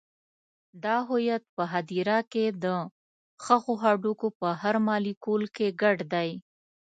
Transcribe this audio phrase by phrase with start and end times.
[0.83, 2.65] دا هویت په هدیرو کې د
[3.43, 6.29] ښخو هډوکو په هر مالیکول کې ګډ دی.